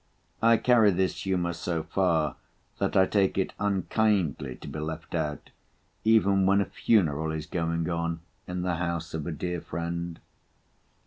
I 0.41 0.57
carry 0.57 0.89
this 0.89 1.25
humour 1.27 1.53
so 1.53 1.83
far, 1.83 2.35
that 2.79 2.97
I 2.97 3.05
take 3.05 3.37
it 3.37 3.53
unkindly 3.59 4.55
to 4.55 4.67
be 4.67 4.79
left 4.79 5.13
out, 5.13 5.51
even 6.03 6.47
when 6.47 6.59
a 6.59 6.65
funeral 6.65 7.31
is 7.31 7.45
going 7.45 7.87
on 7.87 8.21
in 8.47 8.63
the 8.63 8.77
house 8.77 9.13
of 9.13 9.27
a 9.27 9.31
dear 9.31 9.61
friend. 9.61 10.19